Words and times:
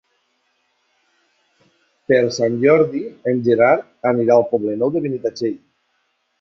Per 2.07 2.19
Sant 2.39 2.57
Jordi 2.65 3.03
en 3.35 3.45
Gerard 3.51 3.87
anirà 4.15 4.41
al 4.41 4.49
Poble 4.57 4.77
Nou 4.83 4.97
de 4.99 5.07
Benitatxell. 5.07 5.57